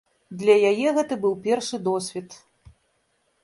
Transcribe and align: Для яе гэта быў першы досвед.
Для 0.39 0.55
яе 0.69 0.93
гэта 0.99 1.13
быў 1.25 1.33
першы 1.45 1.77
досвед. 1.91 2.29